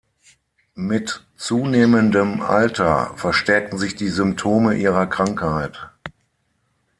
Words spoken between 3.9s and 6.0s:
die Symptome ihrer Krankheit.